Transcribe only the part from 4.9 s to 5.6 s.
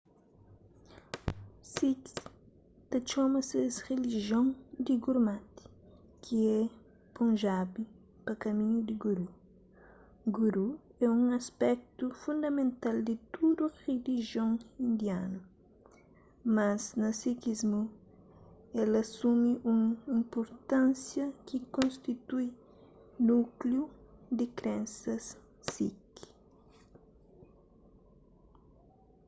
gurmat